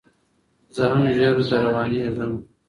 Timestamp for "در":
1.49-1.61